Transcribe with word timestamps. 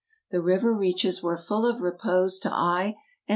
The 0.31 0.41
river 0.41 0.73
reaches 0.73 1.21
were 1.21 1.37
full 1.37 1.63
of 1.63 1.83
repose 1.83 2.39
to 2.39 2.51
eye 2.51 2.95
and. 3.27 3.29